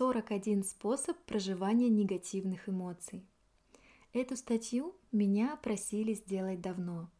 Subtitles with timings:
[0.00, 3.22] 41 способ проживания негативных эмоций.
[4.14, 7.10] Эту статью меня просили сделать давно,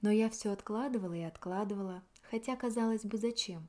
[0.00, 3.68] но я все откладывала и откладывала, хотя, казалось бы, зачем?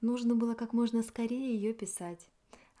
[0.00, 2.30] Нужно было как можно скорее ее писать,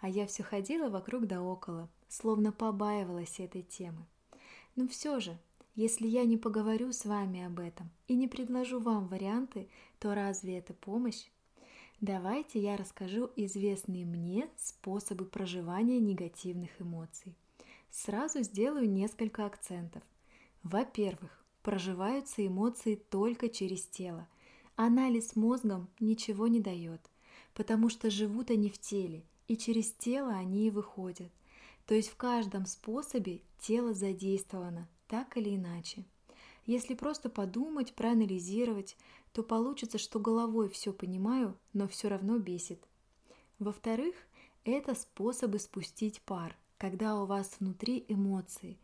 [0.00, 4.06] а я все ходила вокруг да около, словно побаивалась этой темы.
[4.76, 5.36] Но все же,
[5.74, 9.68] если я не поговорю с вами об этом и не предложу вам варианты,
[9.98, 11.26] то разве это помощь?
[12.00, 17.34] Давайте я расскажу известные мне способы проживания негативных эмоций.
[17.90, 20.04] Сразу сделаю несколько акцентов.
[20.62, 24.28] Во-первых, проживаются эмоции только через тело.
[24.76, 27.00] Анализ мозгом ничего не дает,
[27.52, 31.32] потому что живут они в теле, и через тело они и выходят.
[31.86, 36.04] То есть в каждом способе тело задействовано, так или иначе.
[36.64, 38.96] Если просто подумать, проанализировать,
[39.32, 42.82] то получится, что головой все понимаю, но все равно бесит.
[43.58, 44.14] Во-вторых,
[44.64, 48.78] это способы спустить пар, когда у вас внутри эмоции.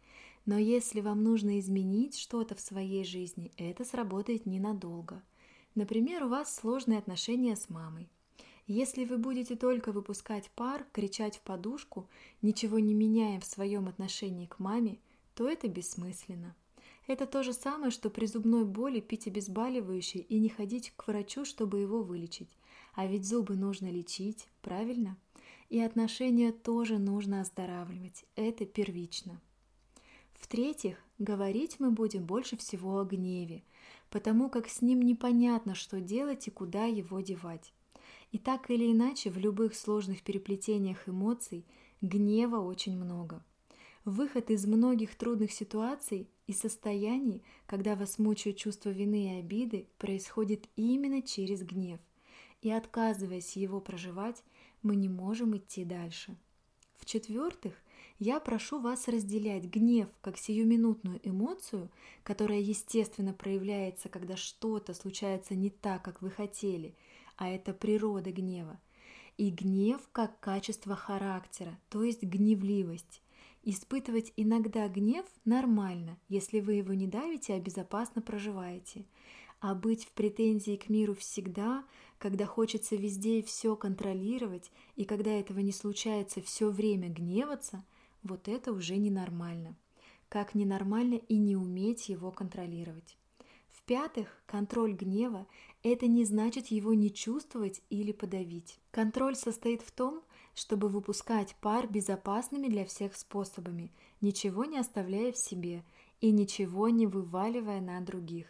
[0.47, 5.23] Но если вам нужно изменить что-то в своей жизни, это сработает ненадолго.
[5.75, 8.09] Например, у вас сложные отношения с мамой.
[8.67, 12.09] Если вы будете только выпускать пар, кричать в подушку,
[12.41, 14.99] ничего не меняя в своем отношении к маме,
[15.35, 16.55] то это бессмысленно.
[17.07, 21.45] Это то же самое, что при зубной боли пить обезболивающее и не ходить к врачу,
[21.45, 22.49] чтобы его вылечить.
[22.95, 25.19] А ведь зубы нужно лечить, правильно?
[25.69, 28.25] И отношения тоже нужно оздоравливать.
[28.37, 29.41] Это первично.
[30.35, 33.63] В-третьих, говорить мы будем больше всего о гневе,
[34.11, 37.73] потому как с ним непонятно, что делать и куда его девать.
[38.33, 41.67] И так или иначе, в любых сложных переплетениях эмоций
[42.01, 43.45] гнева очень много–
[44.05, 50.69] Выход из многих трудных ситуаций и состояний, когда вас мучают чувство вины и обиды, происходит
[50.77, 51.99] именно через гнев.
[52.61, 54.45] И отказываясь его проживать,
[54.83, 56.37] мы не можем идти дальше.
[56.99, 57.73] В-четвертых,
[58.19, 61.91] я прошу вас разделять гнев как сиюминутную эмоцию,
[62.25, 66.95] которая естественно проявляется, когда что-то случается не так, как вы хотели,
[67.37, 68.79] а это природа гнева,
[69.39, 73.23] и гнев как качество характера, то есть гневливость.
[73.67, 79.07] Испытывать иногда гнев нормально, если вы его не давите, а безопасно проживаете.
[79.59, 81.83] А быть в претензии к миру всегда,
[82.19, 87.83] когда хочется везде и все контролировать, и когда этого не случается все время гневаться,
[88.23, 89.75] вот это уже ненормально.
[90.29, 93.17] Как ненормально и не уметь его контролировать.
[93.71, 95.47] В-пятых, контроль гнева–
[95.83, 98.79] это не значит его не чувствовать или подавить.
[98.91, 100.23] Контроль состоит в том,
[100.55, 105.85] чтобы выпускать пар безопасными для всех способами, ничего не оставляя в себе
[106.21, 108.47] и ничего не вываливая на других.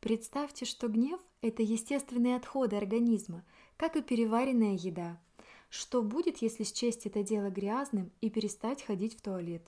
[0.00, 3.44] Представьте, что гнев– это естественные отходы организма,
[3.76, 5.20] как и переваренная еда.
[5.68, 9.62] Что будет, если счесть это дело грязным и перестать ходить в туалет?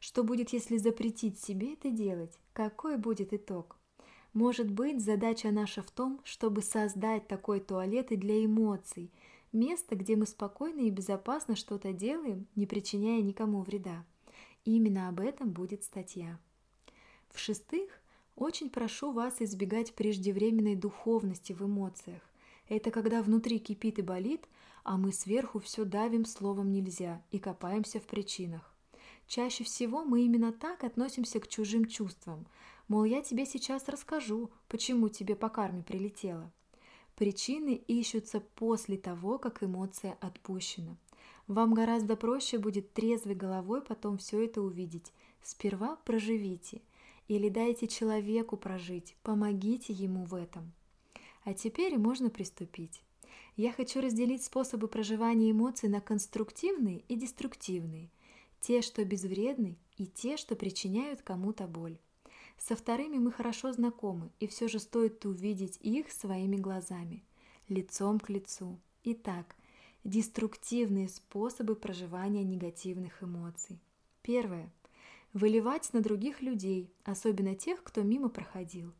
[0.00, 2.38] Что будет, если запретить себе это делать?
[2.52, 3.76] Какой будет итог?
[4.32, 9.10] Может быть, задача наша в том, чтобы создать такой туалет и для эмоций–
[9.52, 14.04] Место, где мы спокойно и безопасно что-то делаем, не причиняя никому вреда.
[14.64, 16.38] И именно об этом будет статья.
[17.30, 17.90] В-шестых,
[18.34, 22.22] очень прошу вас избегать преждевременной духовности в эмоциях.
[22.68, 24.46] Это когда внутри кипит и болит,
[24.84, 28.74] а мы сверху все давим словом нельзя и копаемся в причинах.
[29.26, 32.46] Чаще всего мы именно так относимся к чужим чувствам.
[32.88, 36.52] Мол, я тебе сейчас расскажу, почему тебе по карме прилетело.
[37.16, 40.96] Причины ищутся после того, как эмоция отпущена.
[41.46, 45.12] Вам гораздо проще будет трезвой головой потом все это увидеть.
[45.42, 46.82] Сперва проживите
[47.28, 50.72] или дайте человеку прожить, помогите ему в этом.
[51.44, 53.00] А теперь можно приступить.
[53.56, 58.10] Я хочу разделить способы проживания эмоций на конструктивные и деструктивные,
[58.60, 61.96] те, что безвредны, и те, что причиняют кому-то боль.
[62.58, 67.24] Со вторыми мы хорошо знакомы, и все же стоит увидеть их своими глазами,
[67.68, 68.78] лицом к лицу.
[69.04, 69.54] Итак,
[70.04, 73.78] деструктивные способы проживания негативных эмоций.
[74.22, 74.72] Первое.
[75.32, 78.92] Выливать на других людей, особенно тех, кто мимо проходил.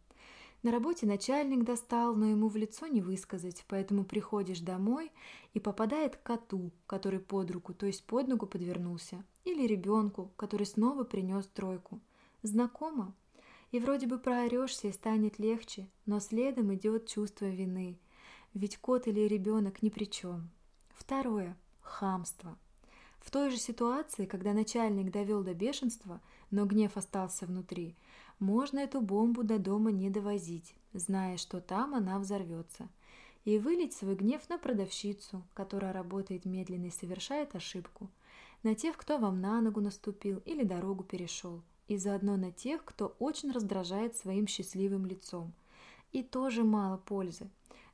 [0.62, 5.12] На работе начальник достал, но ему в лицо не высказать, поэтому приходишь домой
[5.54, 10.66] и попадает к коту, который под руку, то есть под ногу подвернулся, или ребенку, который
[10.66, 12.00] снова принес тройку.
[12.42, 13.14] Знакомо?
[13.72, 17.98] И вроде бы проорешься и станет легче, но следом идет чувство вины,
[18.54, 20.50] ведь кот или ребенок ни при чем.
[20.94, 22.56] Второе– хамство.
[23.20, 26.20] В той же ситуации, когда начальник довел до бешенства,
[26.50, 27.96] но гнев остался внутри,
[28.38, 32.88] можно эту бомбу до дома не довозить, зная, что там она взорвется.
[33.44, 38.10] и вылить свой гнев на продавщицу, которая работает медленно и совершает ошибку,
[38.62, 43.16] на тех, кто вам на ногу наступил или дорогу перешел, и заодно на тех, кто
[43.18, 45.52] очень раздражает своим счастливым лицом.
[46.12, 47.48] И тоже мало пользы.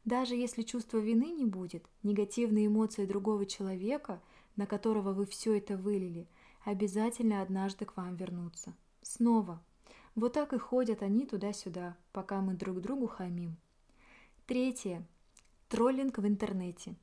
[0.04, 4.20] Даже если чувства вины не будет, негативные эмоции другого человека,
[4.56, 6.26] на которого вы все это вылили,
[6.64, 8.74] обязательно однажды к вам вернутся.
[9.02, 9.62] Снова.
[10.14, 13.56] Вот так и ходят они туда-сюда, пока мы друг другу хамим.
[14.46, 15.06] Третье.
[15.68, 16.96] Троллинг в интернете.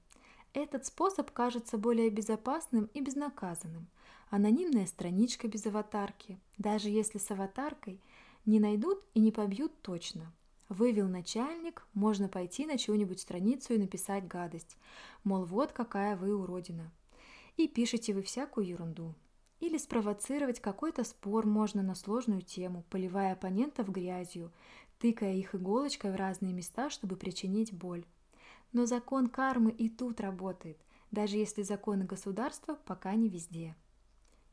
[0.54, 3.88] Этот способ кажется более безопасным и безнаказанным.
[4.30, 8.00] Анонимная страничка без аватарки, даже если с аватаркой,
[8.46, 10.32] не найдут и не побьют точно.
[10.70, 14.78] Вывел начальник, можно пойти на чью-нибудь страницу и написать гадость,
[15.24, 16.92] мол, вот какая вы уродина.
[17.58, 19.16] И пишете вы всякую ерунду.
[19.60, 24.52] Или спровоцировать какой-то спор можно на сложную тему, поливая оппонентов грязью,
[25.00, 28.06] тыкая их иголочкой в разные места, чтобы причинить боль.
[28.74, 30.78] Но закон кармы и тут работает,
[31.10, 33.76] даже если законы государства пока не везде.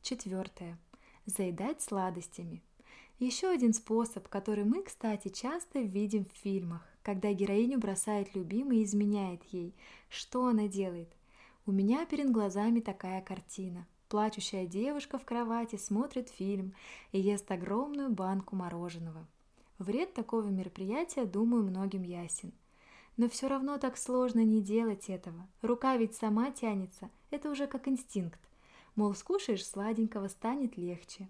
[0.08, 0.78] Четвертое.
[1.24, 2.62] Заедать сладостями.
[3.18, 8.84] Еще один способ, который мы, кстати, часто видим в фильмах, когда героиню бросает любимый и
[8.84, 9.74] изменяет ей.
[10.08, 11.08] Что она делает?
[11.66, 13.84] У меня перед глазами такая картина.
[14.08, 16.72] Плачущая девушка в кровати смотрит фильм
[17.10, 19.26] и ест огромную банку мороженого.
[19.80, 22.52] Вред такого мероприятия, думаю, многим ясен–
[23.16, 25.48] но все равно так сложно не делать этого.
[25.62, 28.45] Рука ведь сама тянется, это уже как инстинкт.
[28.96, 31.28] Мол, скушаешь сладенького, станет легче.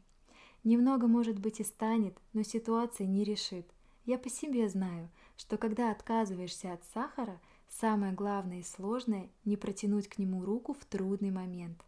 [0.64, 3.66] Немного, может быть, и станет, но ситуация не решит.
[4.04, 10.08] Я по себе знаю, что когда отказываешься от сахара, самое главное и сложное– не протянуть
[10.08, 11.84] к нему руку в трудный момент.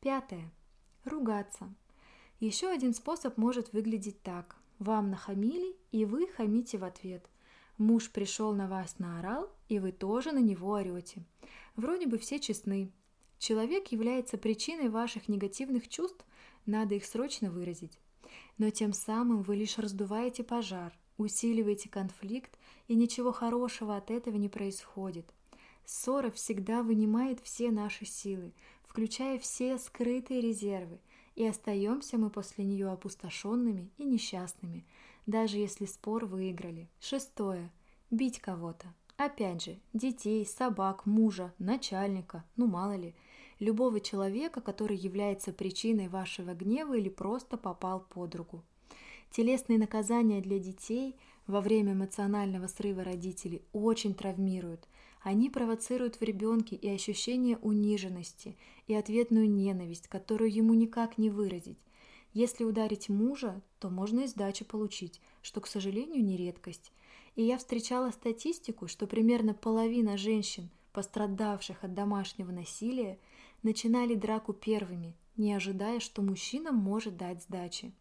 [0.00, 0.50] Пятое.
[1.04, 1.72] Ругаться.
[2.40, 4.56] Еще один способ может выглядеть так.
[4.78, 7.24] Вам нахамили, и вы хамите в ответ–
[7.78, 11.22] Муж пришел на вас наорал, и вы тоже на него орете.
[11.76, 12.90] Вроде бы все честны.
[13.38, 16.24] Человек является причиной ваших негативных чувств,
[16.64, 17.98] надо их срочно выразить.
[18.58, 24.48] Но тем самым вы лишь раздуваете пожар, усиливаете конфликт, и ничего хорошего от этого не
[24.48, 25.26] происходит.
[25.84, 28.52] Ссора всегда вынимает все наши силы,
[28.82, 30.98] включая все скрытые резервы,
[31.34, 34.84] и остаемся мы после нее опустошенными и несчастными,
[35.26, 36.88] даже если спор выиграли.
[36.98, 37.70] Шестое.
[38.10, 38.92] Бить кого-то.
[39.16, 43.14] Опять же, детей, собак, мужа, начальника, ну мало ли,
[43.58, 48.62] любого человека, который является причиной вашего гнева или просто попал под руку.
[49.30, 51.16] Телесные наказания для детей
[51.46, 54.88] во время эмоционального срыва родителей очень травмируют.
[55.22, 58.56] Они провоцируют в ребенке и ощущение униженности,
[58.86, 61.78] и ответную ненависть, которую ему никак не выразить.
[62.32, 66.92] Если ударить мужа, то можно и сдачу получить, что, к сожалению, не редкость.
[67.34, 73.18] И я встречала статистику, что примерно половина женщин, пострадавших от домашнего насилия,
[73.62, 77.92] начинали драку первыми, не ожидая, что мужчина может дать сдачи.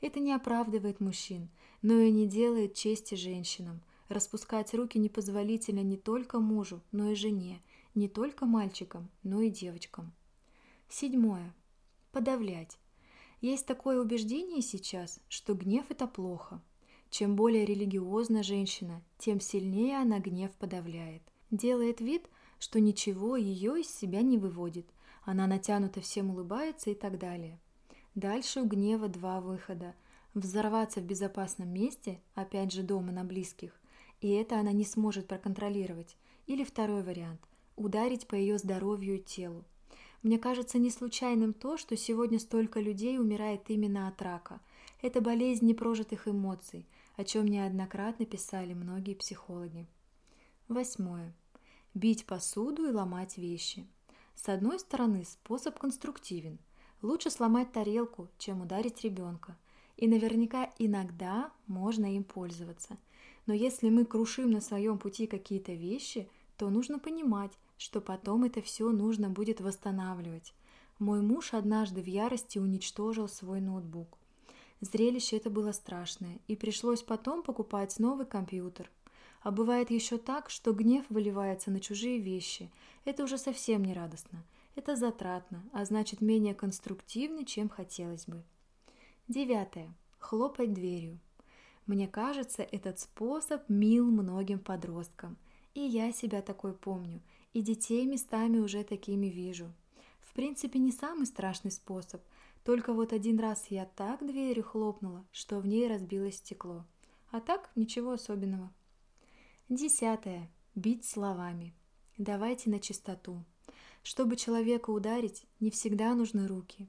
[0.00, 1.48] Это не оправдывает мужчин,
[1.82, 3.80] но и не делает чести женщинам.
[4.08, 7.60] Распускать руки непозволительно не только мужу, но и жене,
[7.94, 10.12] не только мальчикам, но и девочкам.
[10.88, 11.54] Седьмое.
[12.12, 12.78] Подавлять.
[13.40, 16.62] Есть такое убеждение сейчас, что гнев– это плохо.
[17.10, 21.22] Чем более религиозна женщина, тем сильнее она гнев подавляет.
[21.50, 24.86] Делает вид, что ничего ее из себя не выводит.
[25.24, 27.58] Она натянуто всем улыбается и так далее.
[28.14, 29.94] Дальше у гнева два выхода.
[30.34, 33.72] Взорваться в безопасном месте, опять же дома на близких,
[34.20, 36.16] и это она не сможет проконтролировать.
[36.46, 37.40] Или второй вариант–
[37.76, 39.64] ударить по ее здоровью и телу.
[40.22, 44.60] Мне кажется не случайным то, что сегодня столько людей умирает именно от рака.
[45.00, 49.86] Это болезнь непрожитых эмоций, о чем неоднократно писали многие психологи.
[50.66, 51.32] Восьмое.
[51.98, 53.84] Бить посуду и ломать вещи.
[54.36, 56.60] С одной стороны, способ конструктивен.
[57.02, 59.58] Лучше сломать тарелку, чем ударить ребенка.
[59.96, 62.98] И наверняка иногда можно им пользоваться.
[63.46, 68.62] Но если мы крушим на своем пути какие-то вещи, то нужно понимать, что потом это
[68.62, 70.54] все нужно будет восстанавливать.
[71.00, 74.18] Мой муж однажды в ярости уничтожил свой ноутбук.
[74.80, 78.88] Зрелище это было страшное, и пришлось потом покупать новый компьютер.
[79.40, 82.70] А бывает еще так, что гнев выливается на чужие вещи.
[83.04, 84.44] Это уже совсем не радостно.
[84.74, 88.42] Это затратно, а значит менее конструктивно, чем хотелось бы.
[89.28, 89.94] Девятое.
[90.18, 91.18] Хлопать дверью.
[91.86, 95.36] Мне кажется, этот способ мил многим подросткам.
[95.74, 99.72] И я себя такой помню– и детей местами уже такими вижу.
[100.20, 102.22] В принципе, не самый страшный способ,
[102.64, 106.84] только вот один раз я так дверью хлопнула, что в ней разбилось стекло.
[107.30, 108.72] А так ничего особенного.
[109.68, 110.50] Десятое.
[110.74, 111.74] бить словами.
[112.16, 113.44] Давайте на чистоту.
[114.02, 116.88] Чтобы человека ударить, не всегда нужны руки.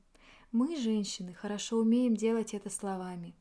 [0.54, 3.36] Мы, женщины, хорошо умеем делать это словами.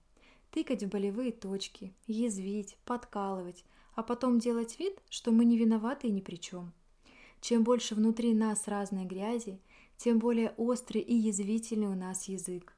[0.50, 3.64] Тыкать в болевые точки, язвить, подкалывать,
[3.94, 6.72] а потом делать вид, что мы не виноваты и ни при чем.
[7.40, 9.60] Чем больше внутри нас разной грязи,
[9.96, 12.74] тем более острый и язвительный у нас язык.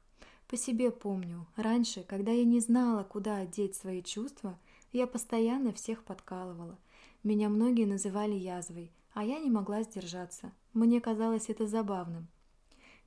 [0.47, 4.59] По себе помню, раньше, когда я не знала, куда одеть свои чувства,
[4.91, 6.77] я постоянно всех подкалывала.
[7.23, 10.51] Меня многие называли язвой, а я не могла сдержаться.
[10.73, 12.27] Мне казалось это забавным.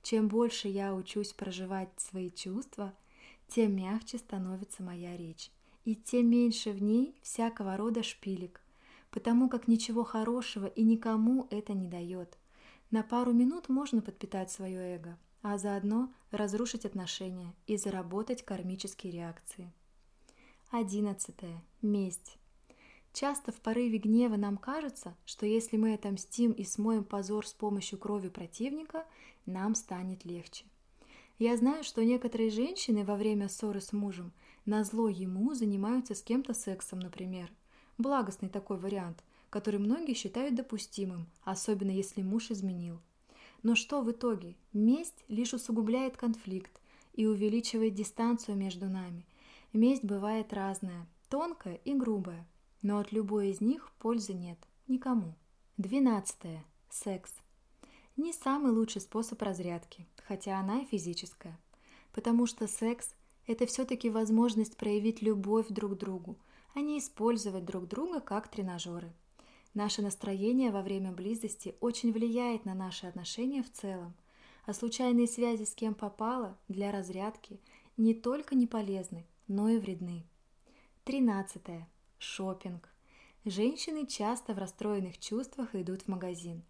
[0.03, 2.95] Чем больше я учусь проживать свои чувства,
[3.49, 5.50] тем мягче становится моя речь,
[5.85, 8.61] и тем меньше в ней всякого рода шпилек,
[9.11, 12.38] потому как ничего хорошего и никому это не дает.
[12.91, 19.73] На пару минут можно подпитать свое эго, а заодно разрушить отношения и заработать кармические реакции.
[20.76, 21.62] Одиннадцатое.
[21.83, 22.37] Месть.
[23.12, 27.97] Часто в порыве гнева нам кажется, что если мы отомстим и смоем позор с помощью
[27.97, 29.07] крови противника,
[29.47, 30.64] нам станет легче.
[31.38, 34.33] Я знаю, что некоторые женщины во время ссоры с мужем
[34.66, 37.52] на зло ему занимаются с кем-то сексом, например.
[37.97, 42.99] Благостный такой вариант, который многие считают допустимым, особенно если муж изменил–
[43.64, 44.57] но что в итоге?
[44.75, 46.83] Месть лишь усугубляет конфликт
[47.14, 49.25] и увеличивает дистанцию между нами.
[49.75, 52.49] Месть бывает разная, тонкая и грубая,
[52.81, 55.35] но от любой из них пользы нет никому.
[55.76, 56.64] Двенадцатое.
[56.88, 57.35] Секс.
[58.16, 61.61] Не самый лучший способ разрядки, хотя она и физическая.
[62.14, 63.14] Потому что секс–
[63.47, 66.38] это все-таки возможность проявить любовь друг к другу,
[66.73, 69.12] а не использовать друг друга как тренажеры–
[69.75, 74.14] Наше настроение во время близости очень влияет на наши отношения в целом,
[74.66, 77.61] а случайные связи с кем попало для разрядки
[77.97, 80.24] не только не полезны, но и вредны.
[81.04, 81.62] 13.
[82.18, 82.88] Шопинг.
[83.44, 86.62] Женщины часто в расстроенных чувствах идут в магазин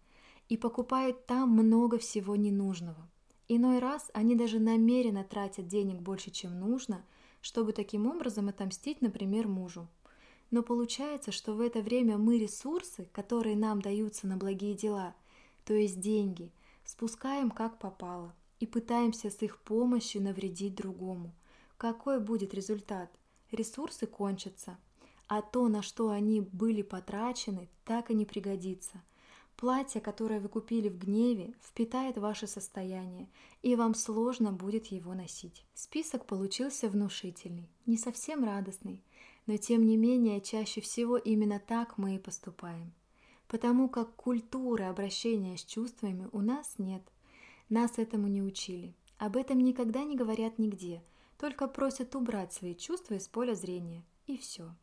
[0.49, 3.07] и покупают там много всего ненужного.
[3.47, 7.05] Иной раз они даже намеренно тратят денег больше, чем нужно,
[7.41, 9.87] чтобы таким образом отомстить, например, мужу.
[10.51, 15.15] Но получается, что в это время мы ресурсы, которые нам даются на благие дела,
[15.63, 16.51] то есть деньги,
[16.83, 21.33] спускаем как попало и пытаемся с их помощью навредить другому.
[21.85, 23.11] Какой будет результат?
[23.51, 24.79] Ресурсы кончатся,
[25.27, 29.03] а то, на что они были потрачены, так и не пригодится.
[29.55, 33.29] Платье, которое вы купили в гневе, впитает ваше состояние,
[33.61, 35.63] и вам сложно будет его носить.
[35.75, 39.03] Список получился внушительный, не совсем радостный–
[39.47, 42.93] но тем не менее чаще всего именно так мы и поступаем.
[43.47, 47.03] Потому как культуры обращения с чувствами у нас нет.
[47.69, 48.95] Нас этому не учили.
[49.19, 51.03] Об этом никогда не говорят нигде,
[51.45, 54.03] только просят убрать свои чувства из поля зрения.
[54.25, 54.73] И все.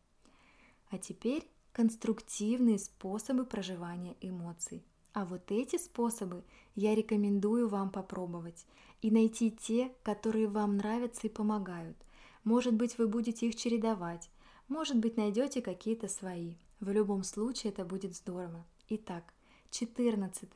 [0.90, 4.84] А теперь конструктивные способы проживания эмоций.
[5.12, 6.44] А вот эти способы
[6.76, 8.64] я рекомендую вам попробовать
[9.00, 11.96] и найти те, которые вам нравятся и помогают.
[12.44, 14.30] Может быть, вы будете их чередовать,
[14.68, 16.54] может быть, найдете какие-то свои.
[16.78, 18.64] В любом случае это будет здорово.
[18.88, 19.34] Итак,
[19.72, 20.48] 14.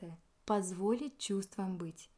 [0.45, 2.09] Позволить чувствам быть.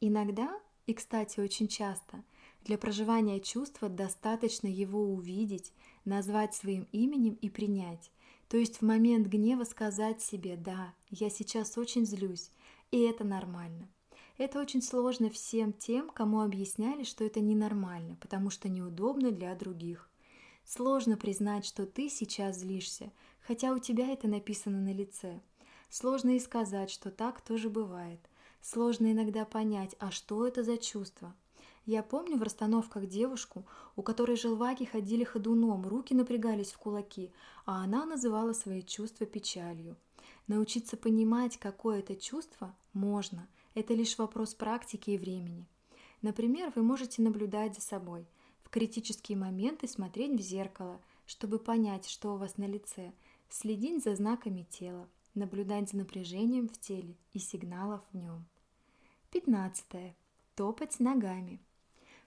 [0.00, 2.24] Иногда, и, кстати, очень часто,
[2.64, 5.72] для проживания чувства достаточно его увидеть,
[6.04, 8.10] назвать своим именем и принять.
[8.48, 12.50] То есть в момент гнева сказать себе «да, я сейчас очень злюсь»,
[12.90, 13.88] и это нормально.
[14.36, 20.10] Это очень сложно всем тем, кому объясняли, что это ненормально, потому что неудобно для других.
[20.64, 23.12] Сложно признать, что ты сейчас злишься,
[23.46, 25.40] хотя у тебя это написано на лице.
[25.88, 28.20] Сложно и сказать, что так тоже бывает.
[28.60, 31.34] Сложно иногда понять, а что это за чувство.
[31.86, 33.64] Я помню в расстановках девушку,
[33.96, 37.30] у которой желваки ходили ходуном, руки напрягались в кулаки,
[37.66, 39.96] а она называла свои чувства печалью.
[40.46, 43.46] Научиться понимать, какое это чувство, можно.
[43.74, 45.66] Это лишь вопрос практики и времени.
[46.22, 48.26] Например, вы можете наблюдать за собой–
[48.74, 53.12] критические моменты смотреть в зеркало, чтобы понять, что у вас на лице,
[53.48, 58.44] следить за знаками тела, наблюдать за напряжением в теле и сигналов в нем.
[59.30, 60.16] 15.
[60.56, 61.60] Топать ногами.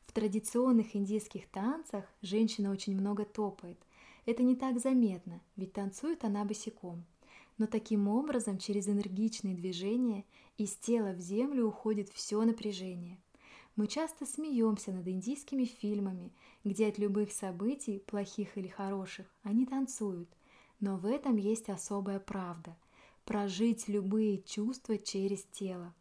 [0.07, 3.77] В традиционных индийских танцах женщина очень много топает.
[4.25, 7.05] Это не так заметно, ведь танцует она босиком.
[7.59, 10.25] Но таким образом через энергичные движения
[10.57, 13.19] из тела в землю уходит все напряжение.
[13.75, 16.31] Мы часто смеемся над индийскими фильмами,
[16.63, 20.29] где от любых событий, плохих или хороших, они танцуют.
[20.79, 22.75] Но в этом есть особая правда–
[23.25, 25.93] прожить любые чувства через тело.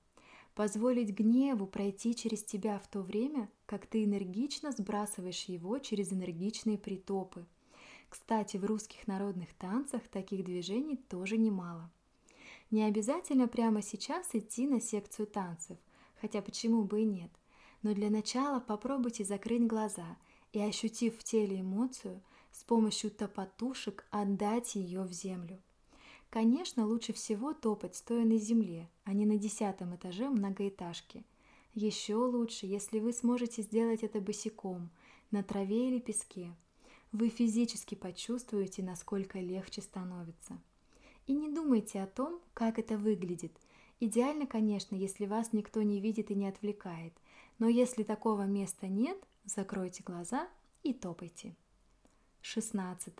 [0.57, 6.79] Позволить гневу пройти через тебя в то время, как ты энергично сбрасываешь его через энергичные
[6.79, 7.45] притопы.
[8.09, 11.93] Кстати, в русских народных танцах таких движений тоже немало.
[12.71, 15.77] Не обязательно прямо сейчас идти на секцию танцев,
[16.23, 17.31] хотя почему бы и нет.
[17.83, 20.17] Но для начала попробуйте закрыть глаза
[20.55, 25.63] и, ощутив в теле эмоцию, с помощью топотушек отдать ее в землю.
[26.31, 31.25] Конечно, лучше всего топать стоя на земле, а не на десятом этаже многоэтажки.
[31.75, 34.91] Еще лучше, если вы сможете сделать это босиком,
[35.31, 36.55] на траве или песке.
[37.13, 40.61] Вы физически почувствуете, насколько легче становится.
[41.27, 43.53] И не думайте о том, как это выглядит.
[44.01, 47.15] Идеально, конечно, если вас никто не видит и не отвлекает.
[47.59, 50.49] Но если такого места нет, закройте глаза
[50.83, 51.57] и топайте.
[52.43, 53.15] 16.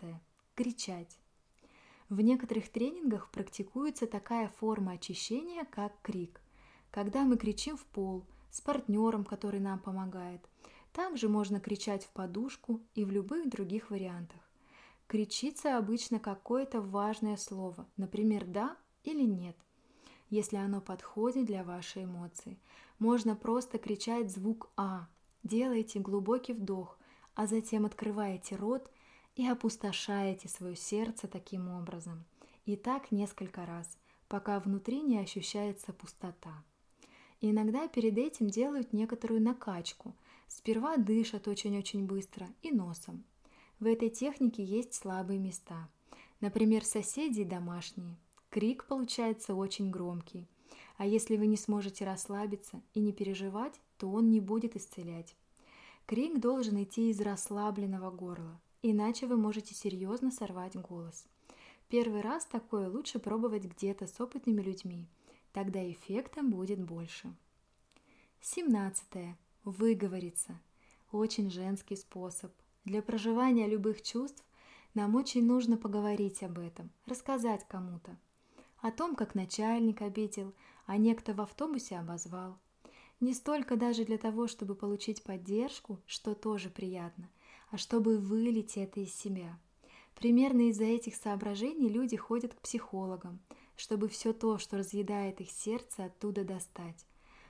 [0.55, 1.17] Кричать.
[2.09, 6.41] В некоторых тренингах практикуется такая форма очищения, как крик.
[6.89, 10.41] Когда мы кричим в пол, с партнером, который нам помогает.
[10.93, 14.39] Также можно кричать в подушку и в любых других вариантах.
[15.05, 19.55] Кричится обычно какое-то важное слово, например, «да» или «нет»,
[20.29, 22.59] если оно подходит для вашей эмоции.
[22.99, 25.07] Можно просто кричать звук «а».
[25.43, 26.97] Делайте глубокий вдох,
[27.35, 28.91] а затем открываете рот
[29.37, 32.25] и опустошаете свое сердце таким образом.
[32.65, 36.63] И так несколько раз, пока внутри не ощущается пустота.
[37.39, 40.15] И иногда перед этим делают некоторую накачку.
[40.47, 43.23] Сперва дышат очень-очень быстро и носом.
[43.79, 45.87] В этой технике есть слабые места.
[46.41, 48.17] Например, соседи домашние.
[48.49, 50.47] Крик получается очень громкий.
[50.97, 55.35] А если вы не сможете расслабиться и не переживать, то он не будет исцелять.
[56.07, 61.25] Крик должен идти из расслабленного горла, иначе вы можете серьезно сорвать голос.
[61.89, 65.07] Первый раз такое лучше пробовать где-то с опытными людьми,
[65.53, 67.33] тогда эффекта будет больше.
[68.41, 69.35] 17.
[69.63, 70.59] Выговориться.
[71.11, 72.51] Очень женский способ.
[72.85, 74.43] Для проживания любых чувств
[74.93, 78.17] нам очень нужно поговорить об этом, рассказать кому-то.
[78.81, 80.53] О том, как начальник обидел,
[80.85, 82.57] а некто в автобусе обозвал.
[83.19, 87.29] Не столько даже для того, чтобы получить поддержку, что тоже приятно,
[87.69, 89.59] а чтобы вылить это из себя.
[90.15, 93.39] Примерно из-за этих соображений люди ходят к психологам,
[93.75, 97.05] чтобы все то, что разъедает их сердце, оттуда достать.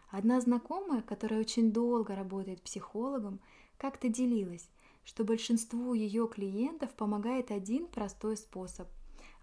[0.09, 3.39] Одна знакомая, которая очень долго работает психологом,
[3.77, 4.69] как-то делилась,
[5.05, 8.87] что большинству ее клиентов помогает один простой способ.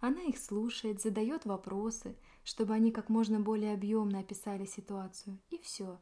[0.00, 5.98] Она их слушает, задает вопросы, чтобы они как можно более объемно описали ситуацию, и все.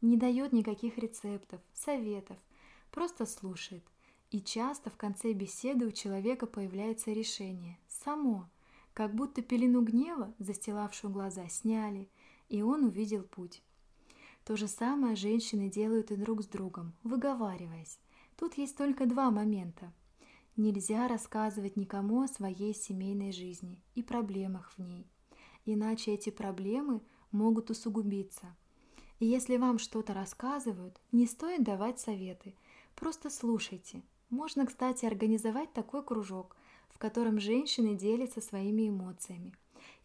[0.00, 2.38] Не дает никаких рецептов, советов,
[2.90, 3.84] просто слушает–
[4.32, 7.78] и часто в конце беседы у человека появляется решение.
[7.86, 8.48] Само.
[8.94, 12.08] Как будто пелену гнева, застилавшую глаза, сняли,
[12.48, 13.62] и он увидел путь.
[14.44, 17.98] То же самое женщины делают и друг с другом, выговариваясь.
[18.38, 19.92] Тут есть только два момента.
[20.56, 25.06] Нельзя рассказывать никому о своей семейной жизни и проблемах в ней,
[25.66, 28.56] иначе эти проблемы могут усугубиться.
[29.20, 32.54] И если вам что-то рассказывают, не стоит давать советы,
[32.94, 36.56] просто слушайте, можно, кстати, организовать такой кружок,
[36.88, 39.54] в котором женщины делятся своими эмоциями.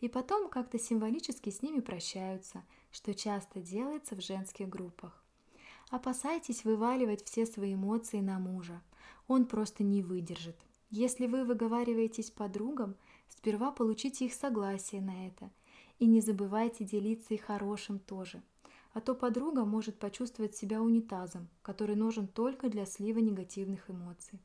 [0.02, 5.24] И потом как-то символически с ними прощаются, что часто делается в женских группах.
[5.90, 8.82] Опасайтесь вываливать все свои эмоции на мужа.
[9.28, 10.58] Он просто не выдержит.
[10.90, 12.96] Если вы выговариваетесь подругам,
[13.30, 15.50] сперва получите их согласие на это.
[16.00, 18.44] И не забывайте делиться и хорошим тоже–
[18.98, 24.40] а то подруга может почувствовать себя унитазом, который нужен только для слива негативных эмоций.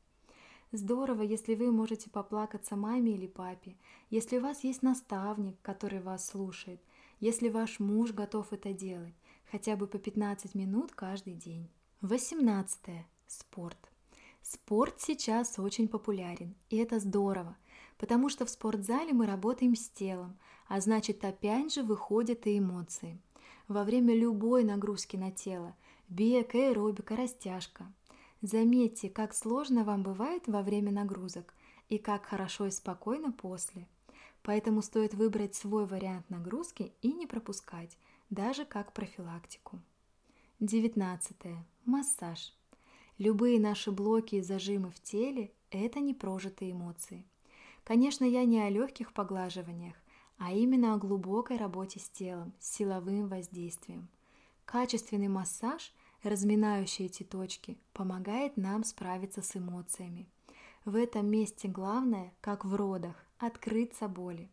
[0.71, 3.75] Здорово, если вы можете поплакаться маме или папе,
[4.11, 6.79] если у вас есть наставник, который вас слушает,
[7.19, 9.15] если ваш муж готов это делать,
[9.49, 11.67] хотя бы по 15 минут каждый день.
[12.01, 13.07] 18.
[13.25, 13.79] Спорт.
[14.43, 17.57] Спорт сейчас очень популярен, и это здорово,
[17.97, 20.37] потому что в спортзале мы работаем с телом,
[20.67, 23.19] а значит опять же выходят и эмоции–
[23.67, 25.75] во время любой нагрузки на тело–
[26.09, 27.91] бег, аэробика, растяжка.
[28.41, 31.53] Заметьте, как сложно вам бывает во время нагрузок
[31.89, 33.87] и как хорошо и спокойно после.
[34.41, 37.97] Поэтому стоит выбрать свой вариант нагрузки и не пропускать,
[38.29, 39.79] даже как профилактику.
[40.59, 41.35] 19.
[41.85, 42.53] Массаж.
[43.17, 47.25] Любые наши блоки и зажимы в теле– это непрожитые эмоции.
[47.83, 49.95] Конечно, я не о легких поглаживаниях,
[50.37, 54.09] а именно о глубокой работе с телом, с силовым воздействием.
[54.65, 55.93] Качественный массаж,
[56.23, 60.27] разминающий эти точки, помогает нам справиться с эмоциями.
[60.85, 64.49] В этом месте главное, как в родах, открыться боли.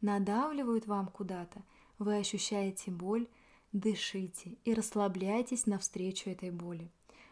[0.00, 1.62] Надавливают вам куда-то,
[1.98, 3.28] вы ощущаете боль,
[3.72, 6.90] дышите и расслабляйтесь навстречу этой боли.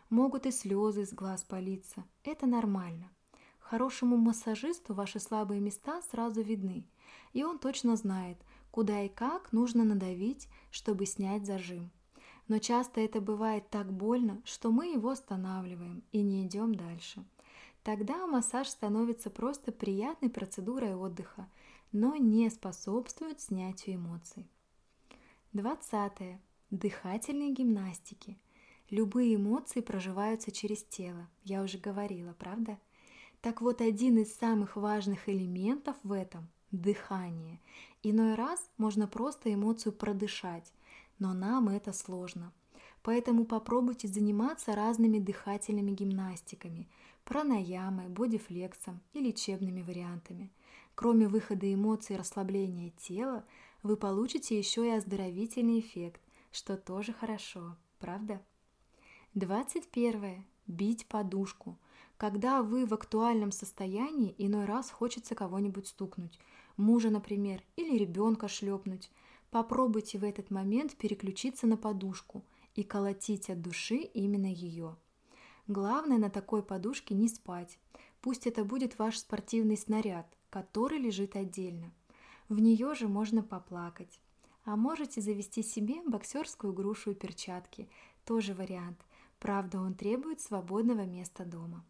[0.08, 3.10] Могут и слезы из глаз палиться, это нормально.
[3.58, 6.84] Хорошему массажисту ваши слабые места сразу видны,
[7.32, 8.38] и он точно знает,
[8.70, 11.90] куда и как нужно надавить, чтобы снять зажим.
[12.48, 17.24] Но часто это бывает так больно, что мы его останавливаем и не идем дальше.
[17.82, 21.48] Тогда массаж становится просто приятной процедурой отдыха,
[21.92, 24.46] но не способствует снятию эмоций.
[25.52, 26.38] 20.
[26.70, 28.38] Дыхательные гимнастики.
[28.90, 32.78] Любые эмоции проживаются через тело, я уже говорила, правда?
[33.40, 37.58] Так вот, один из самых важных элементов в этом– дыхание.
[38.02, 40.72] Иной раз можно просто эмоцию продышать,
[41.18, 42.52] но нам это сложно.
[43.02, 46.86] Поэтому попробуйте заниматься разными дыхательными гимнастиками,
[47.24, 50.52] пранаямой, бодифлексом и лечебными вариантами.
[50.94, 53.46] Кроме выхода эмоций и расслабления тела,
[53.82, 56.20] вы получите еще и оздоровительный эффект,
[56.52, 58.42] что тоже хорошо, правда?
[59.32, 60.44] 21.
[60.66, 61.78] Бить подушку.
[62.20, 66.38] Когда вы в актуальном состоянии, иной раз хочется кого-нибудь стукнуть,
[66.76, 69.10] мужа, например, или ребенка шлепнуть.
[69.50, 74.96] Попробуйте в этот момент переключиться на подушку и колотить от души именно ее.
[75.66, 77.78] Главное на такой подушке не спать.
[78.20, 81.90] Пусть это будет ваш спортивный снаряд, который лежит отдельно.
[82.50, 84.20] В нее же можно поплакать.
[84.64, 87.88] А можете завести себе боксерскую грушу и перчатки.
[88.26, 89.00] Тоже вариант.
[89.38, 91.82] Правда, он требует свободного места дома.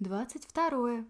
[0.00, 1.04] 22.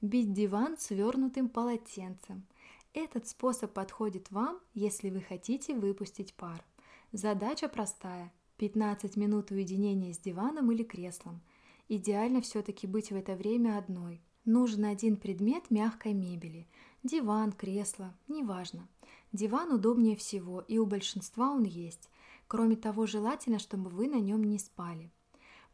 [0.00, 2.44] Бить диван свернутым полотенцем.
[2.92, 6.64] Этот способ подходит вам, если вы хотите выпустить пар.
[7.12, 11.40] Задача простая– 15 минут уединения с диваном или креслом.
[11.88, 14.20] Идеально все-таки быть в это время одной.
[14.44, 16.66] Нужен один предмет мягкой мебели–
[17.04, 18.88] диван, кресло, неважно.
[19.30, 22.10] Диван удобнее всего, и у большинства он есть.
[22.48, 25.12] Кроме того, желательно, чтобы вы на нем не спали.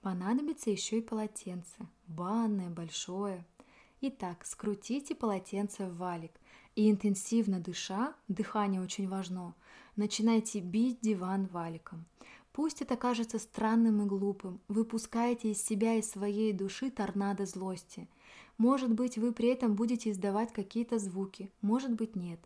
[0.00, 3.44] Понадобится еще и полотенце, банное, большое.
[4.00, 6.32] Итак, скрутите полотенце в валик–
[6.78, 9.56] и интенсивно дыша, дыхание очень важно,
[9.96, 12.06] начинайте бить диван валиком.
[12.52, 18.08] Пусть это кажется странным и глупым, вы пускаете из себя и своей души торнадо злости.
[18.58, 22.38] Может быть, вы при этом будете издавать какие-то звуки, может быть, нет.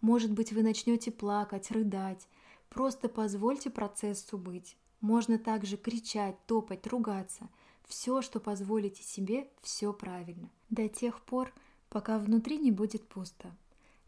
[0.00, 2.26] Может быть, вы начнете плакать, рыдать.
[2.68, 4.76] Просто позвольте процессу быть.
[5.00, 7.48] Можно также кричать, топать, ругаться.
[7.84, 10.50] Все, что позволите себе, все правильно.
[10.70, 11.52] До тех пор,
[11.88, 13.54] пока внутри не будет пусто.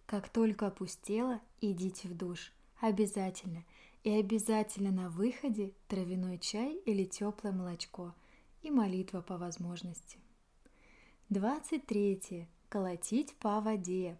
[0.06, 2.52] Как только опустела, идите в душ.
[2.80, 3.64] Обязательно.
[4.04, 8.14] И обязательно на выходе травяной чай или теплое молочко.
[8.62, 10.18] И молитва по возможности.
[11.28, 12.48] 23.
[12.68, 14.18] Колотить по воде.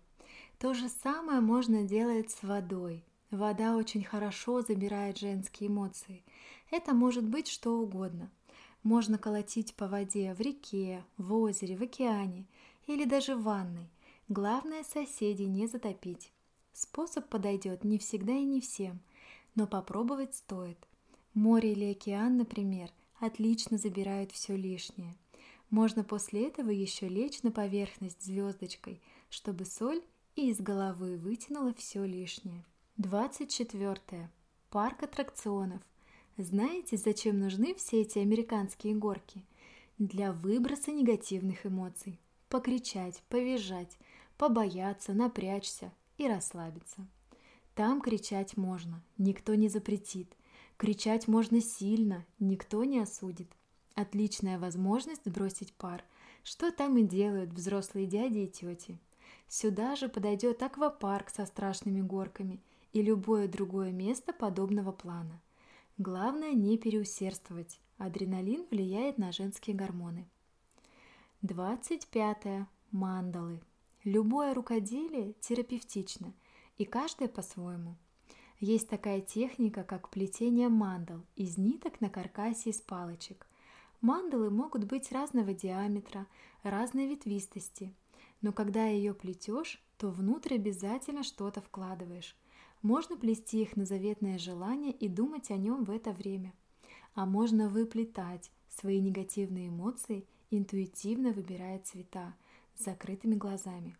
[0.58, 3.04] То же самое можно делать с водой.
[3.30, 6.24] Вода очень хорошо забирает женские эмоции.
[6.70, 8.30] Это может быть что угодно.
[8.82, 12.46] Можно колотить по воде в реке, в озере, в океане
[12.86, 13.88] или даже в ванной.
[14.28, 16.32] Главное соседей не затопить.
[16.72, 19.00] Способ подойдет не всегда и не всем,
[19.54, 20.78] но попробовать стоит.
[21.34, 25.16] Море или океан, например, отлично забирают все лишнее.
[25.70, 30.02] Можно после этого еще лечь на поверхность звездочкой, чтобы соль
[30.36, 32.64] и из головы вытянула все лишнее.
[32.96, 34.30] 24.
[34.70, 35.82] Парк аттракционов.
[36.40, 39.42] Знаете, зачем нужны все эти американские горки?
[39.98, 42.20] Для выброса негативных эмоций.
[42.48, 43.98] Покричать, повизжать,
[44.36, 47.08] побояться, напрячься и расслабиться.
[47.74, 50.32] Там кричать можно, никто не запретит.
[50.76, 53.50] Кричать можно сильно, никто не осудит.
[53.96, 56.04] Отличная возможность сбросить пар,
[56.44, 59.00] что там и делают взрослые дяди и тети.
[59.48, 62.60] Сюда же подойдет аквапарк со страшными горками
[62.92, 65.40] и любое другое место подобного плана.
[65.98, 67.80] Главное не переусердствовать.
[67.96, 70.28] Адреналин влияет на женские гормоны.
[71.42, 72.68] 25.
[72.92, 73.60] Мандалы.
[74.04, 76.32] Любое рукоделие терапевтично,
[76.76, 77.96] и каждое по-своему.
[78.60, 83.48] Есть такая техника, как плетение мандал из ниток на каркасе из палочек.
[84.00, 86.28] Мандалы могут быть разного диаметра,
[86.62, 87.92] разной ветвистости,
[88.40, 92.36] но когда ее плетешь, то внутрь обязательно что-то вкладываешь.
[92.82, 96.52] Можно плести их на заветное желание и думать о нем в это время.
[97.14, 102.34] А можно выплетать свои негативные эмоции, интуитивно выбирая цвета–
[102.78, 103.96] с закрытыми глазами.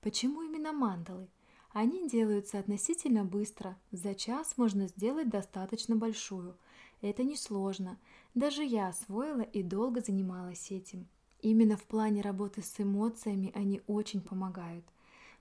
[0.00, 1.28] Почему именно мандалы?
[1.72, 3.78] Они делаются относительно быстро.
[3.92, 6.56] За час можно сделать достаточно большую.
[7.00, 7.98] Это несложно.
[8.34, 11.06] Даже я освоила и долго занималась этим.
[11.40, 14.84] Именно в плане работы с эмоциями они очень помогают.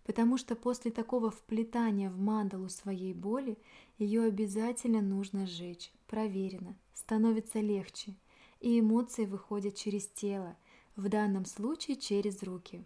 [0.10, 3.60] Потому что после такого вплетания в мандалу своей боли
[4.00, 5.94] ее обязательно нужно сжечь.
[6.08, 6.76] Проверено.
[6.96, 8.16] Становится легче.
[8.60, 10.58] И эмоции выходят через тело–
[10.96, 12.84] в данном случае через руки.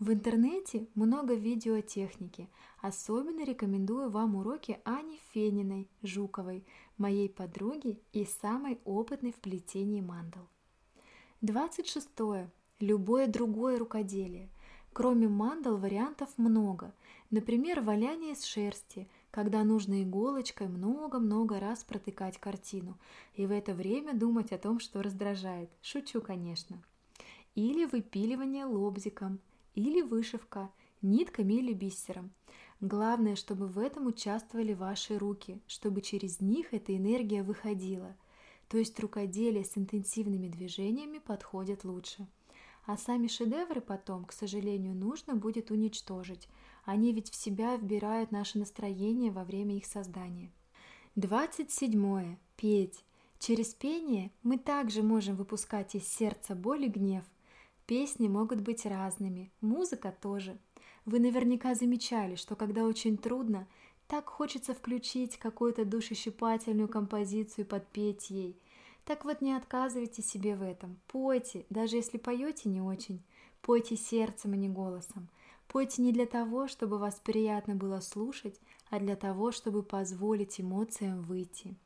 [0.00, 2.48] В интернете много видеотехники.
[2.82, 6.66] Особенно рекомендую вам уроки Ани Фениной Жуковой,
[6.98, 10.48] моей подруги и самой опытной в плетении мандал.
[11.42, 12.08] 26.
[12.80, 14.50] Любое другое рукоделие.
[14.96, 16.90] Кроме мандал вариантов много.
[17.30, 22.96] Например, валяние из шерсти, когда нужно иголочкой много-много раз протыкать картину
[23.34, 25.68] и в это время думать о том, что раздражает.
[25.82, 26.82] Шучу, конечно.
[27.54, 29.38] Или выпиливание лобзиком,
[29.74, 30.70] или вышивка,
[31.02, 32.30] нитками или бисером.
[32.80, 38.16] Главное, чтобы в этом участвовали ваши руки, чтобы через них эта энергия выходила.
[38.70, 42.26] То есть рукоделие с интенсивными движениями подходит лучше.
[42.86, 46.48] А сами шедевры потом, к сожалению, нужно будет уничтожить.
[46.84, 50.52] Они ведь в себя вбирают наше настроение во время их создания.
[51.16, 52.36] 27.
[52.56, 53.04] Петь.
[53.40, 57.24] Через пение мы также можем выпускать из сердца боль и гнев.
[57.86, 60.56] Песни могут быть разными, музыка тоже.
[61.04, 63.66] Вы наверняка замечали, что когда очень трудно,
[64.06, 68.56] так хочется включить какую-то душещипательную композицию и подпеть ей–
[69.06, 70.98] так вот не отказывайте себе в этом.
[71.06, 73.22] Пойте, даже если поете не очень.
[73.62, 75.28] Пойте сердцем, а не голосом.
[75.68, 81.22] Пойте не для того, чтобы вас приятно было слушать, а для того, чтобы позволить эмоциям
[81.22, 81.76] выйти.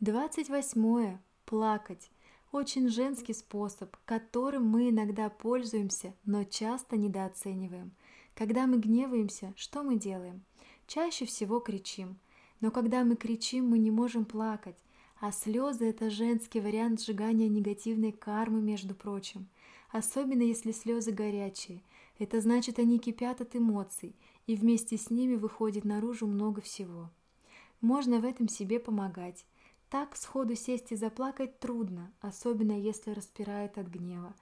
[0.00, 1.18] 28.
[1.44, 2.10] Плакать.
[2.50, 7.92] Очень женский способ, которым мы иногда пользуемся, но часто недооцениваем.
[8.34, 10.42] Когда мы гневаемся, что мы делаем?
[10.86, 12.18] Чаще всего кричим.
[12.60, 14.78] Но когда мы кричим, мы не можем плакать.
[15.20, 19.48] А слезы– это женский вариант сжигания негативной кармы, между прочим.
[19.90, 21.82] Особенно если слезы горячие.
[22.20, 24.14] Это значит, они кипят от эмоций,
[24.46, 27.10] и вместе с ними выходит наружу много всего.
[27.80, 29.44] Можно в этом себе помогать.
[29.90, 34.36] Так сходу сесть и заплакать трудно, особенно если распирает от гнева.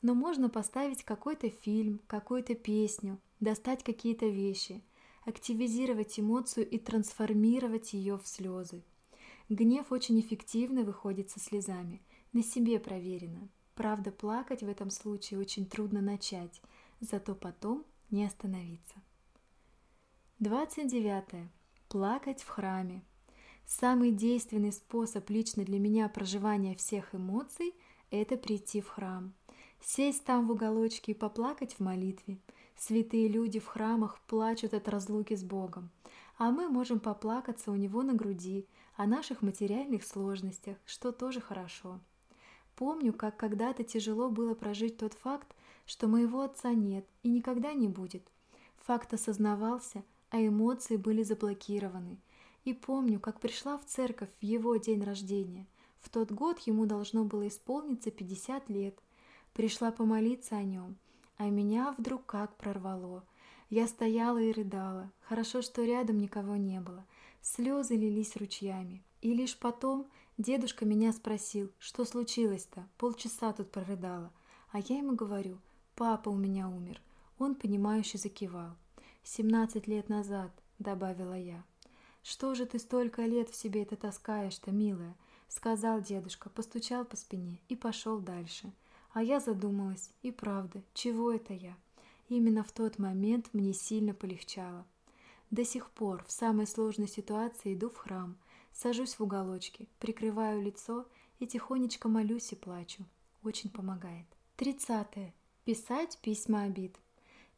[0.00, 4.82] Но можно поставить какой-то фильм, какую-то песню, достать какие-то вещи,
[5.26, 8.82] активизировать эмоцию и трансформировать ее в слезы.
[9.50, 12.00] Гнев очень эффективно выходит со слезами,
[12.32, 13.50] на себе проверено.
[13.74, 16.62] Правда, плакать в этом случае очень трудно начать,
[17.00, 18.94] зато потом не остановиться.
[20.38, 21.50] 29.
[21.88, 23.02] Плакать в храме.
[23.66, 27.74] Самый действенный способ лично для меня проживания всех эмоций–
[28.10, 29.34] это прийти в храм.
[29.82, 32.38] Сесть там в уголочке и поплакать в молитве.
[32.76, 35.90] Святые люди в храмах плачут от разлуки с Богом,
[36.38, 42.00] а мы можем поплакаться у него на груди– о наших материальных сложностях, что тоже хорошо.
[42.76, 45.54] Помню, как когда-то тяжело было прожить тот факт,
[45.86, 48.26] что моего отца нет и никогда не будет.
[48.78, 52.18] Факт осознавался, а эмоции были заблокированы.
[52.64, 55.66] И помню, как пришла в церковь в его день рождения.
[56.00, 58.98] В тот год ему должно было исполниться 50 лет.
[59.52, 60.96] Пришла помолиться о нем,
[61.36, 63.24] а меня вдруг как прорвало.
[63.70, 65.10] Я стояла и рыдала.
[65.22, 67.04] Хорошо, что рядом никого не было.
[67.44, 69.04] Слезы лились ручьями.
[69.20, 74.32] И лишь потом дедушка меня спросил, что случилось-то, полчаса тут прорыдала.
[74.72, 75.60] А я ему говорю,
[75.94, 77.02] папа у меня умер.
[77.38, 78.74] Он, понимающе закивал.
[79.22, 81.62] «Семнадцать лет назад»,— добавила я.
[82.22, 85.14] «Что же ты столько лет в себе это таскаешь-то, милая?»—
[85.48, 88.72] сказал дедушка, постучал по спине и пошел дальше.
[89.12, 91.76] А я задумалась, и правда, чего это я?
[92.28, 94.86] Именно в тот момент мне сильно полегчало.
[95.50, 98.36] До сих пор в самой сложной ситуации иду в храм,
[98.72, 101.06] сажусь в уголочке, прикрываю лицо
[101.38, 103.04] и тихонечко молюсь и плачу.
[103.42, 104.26] Очень помогает.
[104.56, 105.34] Тридцатое.
[105.64, 106.96] Писать письма обид.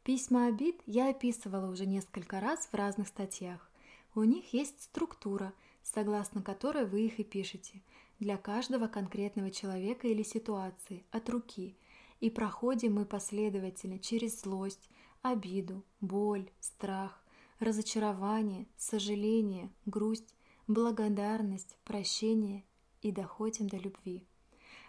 [0.03, 3.69] Письма обид я описывала уже несколько раз в разных статьях.
[4.15, 7.81] У них есть структура, согласно которой вы их и пишете,
[8.19, 11.75] для каждого конкретного человека или ситуации, от руки.
[12.19, 14.89] И проходим мы последовательно через злость,
[15.21, 17.21] обиду, боль, страх,
[17.59, 20.35] разочарование, сожаление, грусть,
[20.67, 22.63] благодарность, прощение
[23.01, 24.25] и доходим до любви.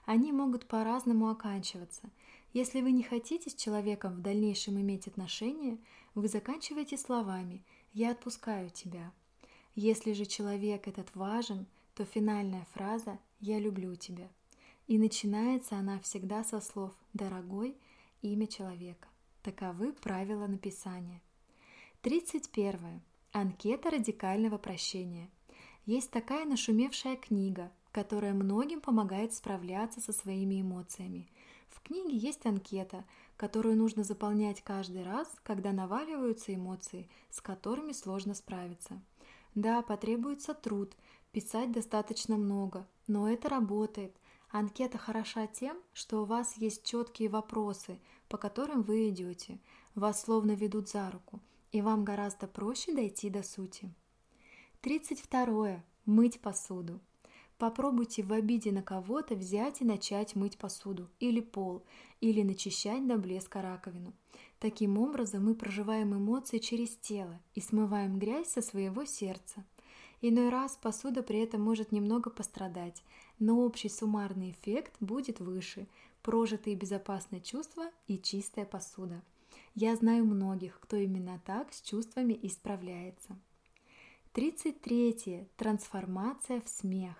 [0.04, 2.10] Они могут по-разному оканчиваться.
[2.52, 5.78] Если вы не хотите с человеком в дальнейшем иметь отношения,
[6.14, 9.12] вы заканчиваете словами «я отпускаю тебя».
[9.74, 14.28] Если же человек этот важен, то финальная фраза «я люблю тебя».
[14.86, 17.76] И начинается она всегда со слов «дорогой»
[18.22, 19.08] имя человека.
[19.42, 21.20] Таковы правила написания.
[22.08, 23.02] 31.
[23.32, 25.28] Анкета радикального прощения.
[25.84, 31.28] Есть такая нашумевшая книга, которая многим помогает справляться со своими эмоциями.
[31.68, 33.04] В книге есть анкета,
[33.36, 39.02] которую нужно заполнять каждый раз, когда наваливаются эмоции, с которыми сложно справиться.
[39.54, 40.96] Да, потребуется труд,
[41.30, 44.16] писать достаточно много, но это работает.
[44.48, 47.98] Анкета хороша тем, что у вас есть четкие вопросы,
[48.30, 49.58] по которым вы идете.
[49.94, 51.40] Вас словно ведут за руку,
[51.72, 53.92] и вам гораздо проще дойти до сути.
[54.80, 55.82] 32.
[56.06, 57.00] Мыть посуду.
[57.58, 61.82] Попробуйте в обиде на кого-то взять и начать мыть посуду или пол,
[62.20, 64.12] или начищать до блеска раковину.
[64.60, 69.64] Таким образом мы проживаем эмоции через тело и смываем грязь со своего сердца.
[70.20, 73.02] Иной раз посуда при этом может немного пострадать,
[73.38, 75.88] но общий суммарный эффект будет выше,
[76.22, 79.22] прожитые безопасные чувства и чистая посуда.
[79.74, 83.38] Я знаю многих, кто именно так с чувствами и справляется.
[84.32, 85.48] 33.
[85.56, 87.16] Трансформация в смех.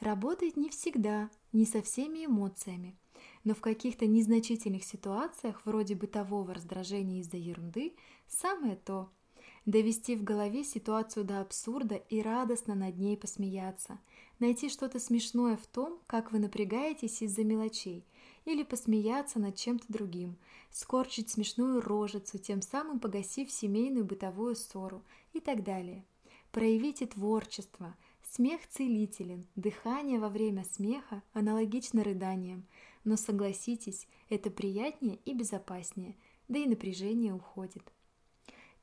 [0.00, 2.96] Работает не всегда, не со всеми эмоциями,
[3.44, 7.94] но в каких-то незначительных ситуациях, вроде бытового раздражения из-за ерунды,
[8.26, 9.10] самое то–
[9.66, 13.98] довести в голове ситуацию до абсурда и радостно над ней посмеяться,
[14.38, 18.06] найти что-то смешное в том, как вы напрягаетесь из-за мелочей,
[18.46, 20.38] или посмеяться над чем-то другим,
[20.70, 25.02] скорчить смешную рожицу, тем самым погасив семейную бытовую ссору
[25.34, 26.06] и так далее.
[26.52, 27.94] Проявите творчество.
[28.22, 32.66] Смех целителен, дыхание во время смеха аналогично рыданиям,
[33.04, 36.16] но согласитесь, это приятнее и безопаснее,
[36.48, 37.92] да и напряжение уходит.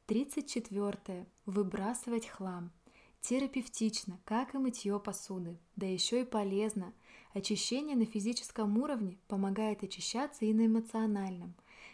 [0.07, 1.25] 34.
[1.45, 2.71] Выбрасывать хлам.
[3.23, 6.91] Терапевтично, как и мытье посуды, да еще и полезно.
[7.33, 11.53] Очищение на физическом уровне помогает очищаться и на эмоциональном.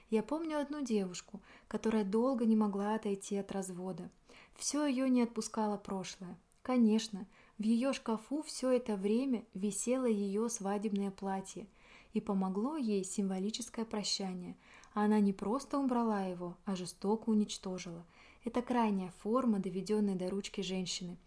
[0.10, 4.10] Я помню одну девушку, которая долго не могла отойти от развода.
[4.56, 6.36] Все ее не отпускало прошлое.
[6.63, 7.28] Конечно,
[7.60, 11.68] в ее шкафу все это время висело ее свадебное платье,
[12.13, 14.58] и помогло ей символическое прощание–
[14.94, 18.06] она не просто убрала его, а жестоко уничтожила.
[18.43, 21.17] Это крайняя форма, доведенной до ручки женщины,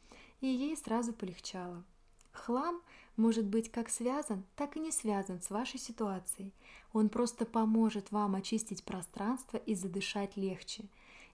[0.40, 1.84] и ей сразу полегчало.
[2.32, 2.80] Хлам
[3.16, 6.52] может быть как связан, так и не связан с вашей ситуацией.
[6.92, 10.84] Он просто поможет вам очистить пространство и задышать легче.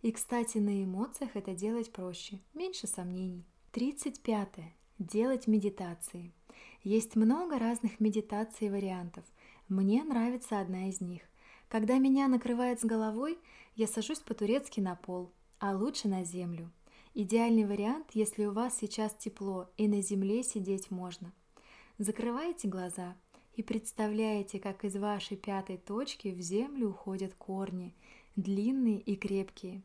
[0.03, 3.45] И, кстати, на эмоциях это делать проще, меньше сомнений.
[3.73, 4.49] 35.
[4.99, 6.33] Делать медитации.
[6.83, 9.25] Есть много разных медитаций и вариантов.
[9.69, 11.23] Мне нравится одна из них–
[11.69, 13.39] когда меня накрывает с головой,
[13.77, 16.71] я сажусь по-турецки на пол, а лучше на землю.
[17.15, 21.33] Идеальный вариант, если у вас сейчас тепло и на земле сидеть можно.
[21.99, 23.17] Закрываете глаза
[23.55, 27.93] и представляете, как из вашей пятой точки в землю уходят корни,
[28.37, 29.83] длинные и крепкие.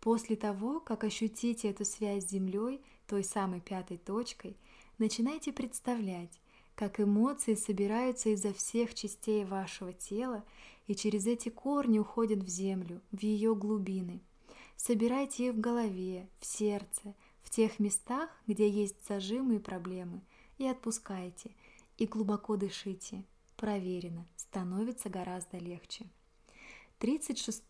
[0.00, 4.56] После того, как ощутите эту связь с землей, той самой пятой точкой,
[4.96, 6.40] начинайте представлять,
[6.74, 10.44] как эмоции собираются изо всех частей вашего тела
[10.86, 14.22] и через эти корни уходят в землю, в ее глубины.
[14.82, 20.22] Собирайте их в голове, в сердце, в тех местах, где есть зажимы и проблемы,
[20.56, 21.50] и отпускайте,
[21.98, 23.22] и глубоко дышите.
[23.58, 26.06] Проверено, становится гораздо легче.
[26.98, 27.62] 36.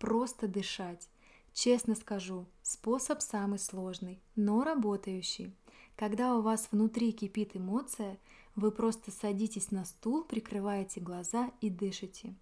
[0.00, 1.08] Просто дышать.
[1.52, 5.54] Честно скажу, способ самый сложный, но работающий.
[5.94, 8.18] Когда у вас внутри кипит эмоция–
[8.56, 12.34] вы просто садитесь на стул, прикрываете глаза и дышите.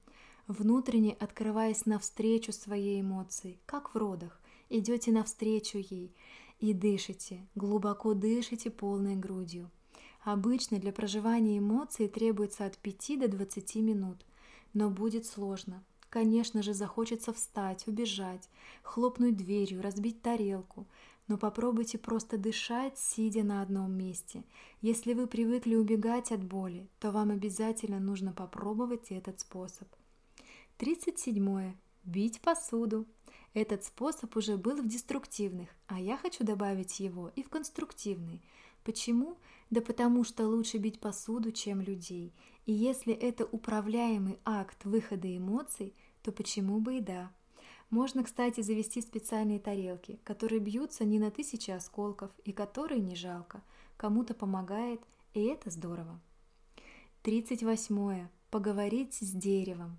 [0.48, 6.10] Внутренне открываясь навстречу своей эмоции, как в родах, идете навстречу ей
[6.58, 9.70] и дышите, глубоко дышите полной грудью.
[10.24, 14.24] Обычно для проживания эмоций требуется от 5 до 20 минут,
[14.72, 15.84] но будет сложно.
[16.08, 18.48] Конечно же, захочется встать, убежать,
[18.82, 20.86] хлопнуть дверью, разбить тарелку,
[21.26, 24.44] но попробуйте просто дышать, сидя на одном месте.
[24.80, 29.86] Если вы привыкли убегать от боли, то вам обязательно нужно попробовать этот способ.
[30.78, 31.74] 37.
[32.04, 33.04] Бить посуду.
[33.52, 38.40] Этот способ уже был в деструктивных, а я хочу добавить его и в конструктивный.
[38.84, 39.38] Почему?
[39.70, 42.32] Да потому что лучше бить посуду, чем людей.
[42.64, 47.32] И если это управляемый акт выхода эмоций, то почему бы и да?
[47.90, 53.64] Можно, кстати, завести специальные тарелки, которые бьются не на тысячи осколков и которые не жалко.
[53.96, 55.00] Кому-то помогает,
[55.34, 56.20] и это здорово.
[57.22, 58.28] 38.
[58.50, 59.98] Поговорить с деревом.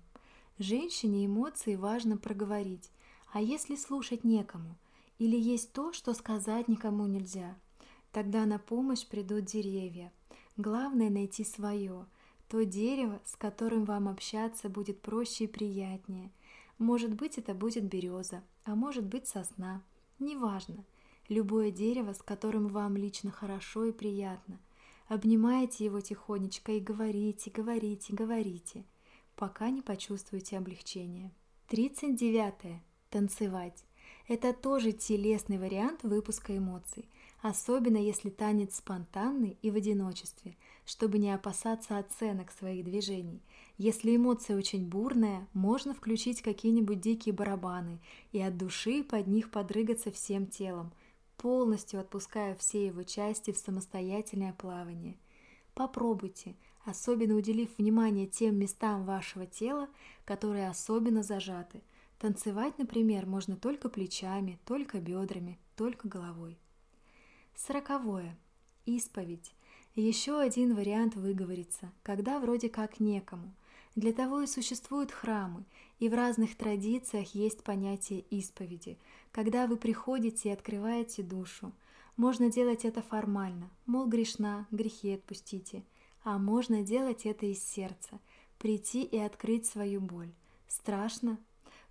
[0.60, 2.92] Женщине эмоции важно проговорить,
[3.32, 4.76] а если слушать некому,
[5.18, 7.58] или есть то, что сказать никому нельзя,
[8.12, 10.12] тогда на помощь придут деревья.
[10.56, 12.06] Главное найти свое,
[12.48, 16.30] то дерево, с которым вам общаться будет проще и приятнее–
[16.80, 19.82] может быть, это будет береза, а может быть сосна.
[20.18, 20.82] Неважно.
[21.28, 24.58] Любое дерево, с которым вам лично хорошо и приятно.
[25.06, 28.86] Обнимайте его тихонечко и говорите, говорите, говорите,
[29.40, 31.32] пока не почувствуете облегчение.
[31.68, 32.78] 39.
[33.08, 33.84] Танцевать.
[34.28, 37.08] Это тоже телесный вариант выпуска эмоций.
[37.40, 43.40] особенно если танец спонтанный и в одиночестве, чтобы не опасаться оценок своих движений.
[43.78, 47.98] Если эмоция очень бурная, можно включить какие-нибудь дикие барабаны
[48.32, 50.92] и от души под них подрыгаться всем телом,
[51.38, 55.16] полностью отпуская все его части в самостоятельное плавание.
[55.72, 59.88] Попробуйте, особенно уделив внимание тем местам вашего тела,
[60.24, 61.82] которые особенно зажаты.
[62.18, 66.58] Танцевать, например, можно только плечами, только бедрами, только головой.
[67.54, 68.36] Сороковое.
[68.86, 69.52] Исповедь.
[69.94, 73.54] Еще один вариант выговориться, когда вроде как некому.
[73.96, 75.64] Для того и существуют храмы,
[75.98, 78.98] и в разных традициях есть понятие исповеди,
[79.32, 81.72] когда вы приходите и открываете душу.
[82.16, 85.82] Можно делать это формально, мол, грешна, грехи отпустите,
[86.22, 88.20] а можно делать это из сердца,
[88.58, 90.32] прийти и открыть свою боль.
[90.68, 91.38] Страшно?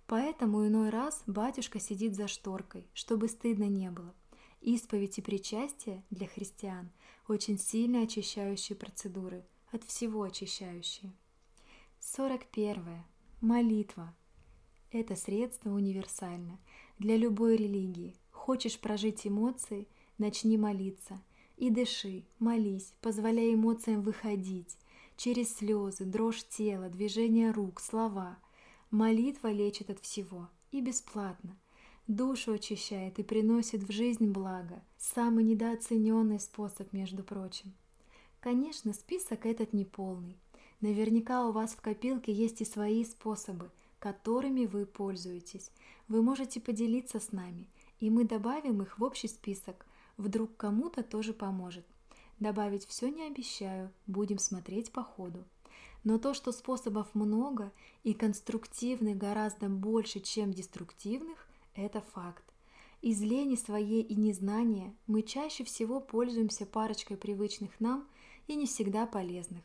[0.06, 4.14] Поэтому иной раз батюшка сидит за шторкой, чтобы стыдно не было.
[4.60, 6.90] Исповедь и причастие для христиан–
[7.28, 11.12] очень сильно очищающие процедуры, от всего очищающие.
[12.00, 13.04] 41.
[13.40, 14.12] Молитва.
[14.90, 16.58] Это средство универсально
[16.98, 18.16] для любой религии.
[18.32, 19.86] Хочешь прожить эмоции–
[20.18, 21.20] начни молиться.
[21.60, 24.76] И дыши, молись, позволяй эмоциям выходить.
[25.16, 28.38] Через слезы, дрожь тела, движение рук, слова.
[28.90, 31.56] Молитва лечит от всего и бесплатно–
[32.16, 34.82] душу очищает и приносит в жизнь благо.
[34.98, 37.72] Самый недооцененный способ, между прочим.
[38.40, 40.36] Конечно, список этот не полный.
[40.80, 45.70] Наверняка у вас в копилке есть и свои способы, которыми вы пользуетесь.
[46.08, 47.68] Вы можете поделиться с нами,
[48.00, 49.86] и мы добавим их в общий список.
[50.20, 51.86] Вдруг кому-то тоже поможет.
[52.40, 55.46] Добавить все не обещаю, будем смотреть по ходу.
[56.04, 62.44] Но то, что способов много и конструктивных гораздо больше, чем деструктивных, это факт.
[63.00, 68.06] Из лени своей и незнания мы чаще всего пользуемся парочкой привычных нам
[68.46, 69.64] и не всегда полезных.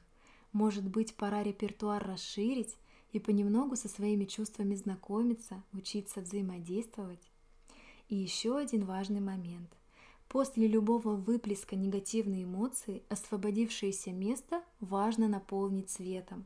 [0.54, 2.78] Может быть, пора репертуар расширить
[3.12, 7.30] и понемногу со своими чувствами знакомиться, учиться взаимодействовать.
[8.08, 9.70] И еще один важный момент.
[10.36, 16.46] После любого выплеска негативной эмоции освободившееся место важно наполнить светом.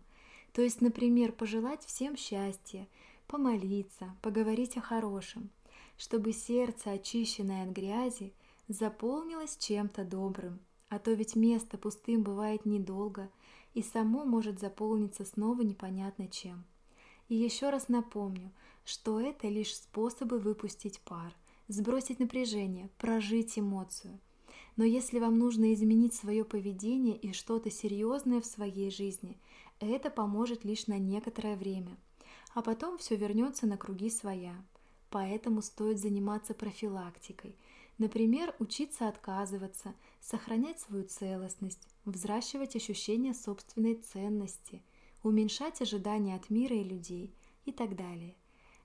[0.54, 2.88] То есть, например, пожелать всем счастья–
[3.28, 5.50] помолиться, поговорить о хорошем,
[5.98, 8.32] чтобы сердце, очищенное от грязи,
[8.68, 10.60] заполнилось чем-то добрым,
[10.90, 13.32] а то ведь место пустым бывает недолго,
[13.74, 16.64] и само может заполниться снова непонятно чем.
[17.28, 18.52] И еще раз напомню,
[18.86, 21.34] что это лишь способы выпустить пар,
[21.70, 24.20] сбросить напряжение, прожить эмоцию.
[24.76, 29.38] Но если вам нужно изменить свое поведение и что-то серьезное в своей жизни,
[29.80, 31.98] это поможет лишь на некоторое время–
[32.54, 34.56] а потом все вернется на круги своя.
[35.10, 37.56] Поэтому стоит заниматься профилактикой.
[37.98, 44.84] Например, учиться отказываться, сохранять свою целостность, взращивать ощущение собственной ценности,
[45.24, 47.34] уменьшать ожидания от мира и людей
[47.66, 48.36] и так далее.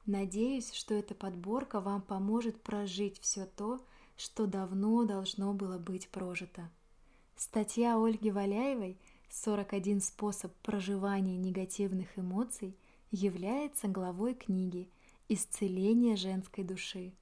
[0.07, 3.81] Надеюсь, что эта подборка вам поможет прожить все то,
[4.17, 6.71] что давно должно было быть прожито.
[7.37, 8.99] Статья Ольги Валяевой
[9.31, 12.77] «41 способ проживания негативных эмоций»
[13.11, 14.89] является главой книги
[15.29, 17.13] «Исцеление женской души».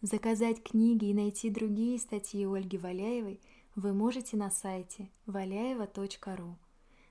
[0.00, 3.40] Заказать книги и найти другие статьи Ольги Валяевой
[3.74, 6.56] вы можете на сайте валяева.ру.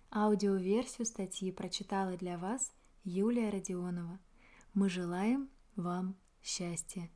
[0.09, 2.72] Аудиоверсию статьи прочитала для вас
[3.03, 4.20] Юлия Родионова.
[4.74, 7.10] Мы желаем вам счастья.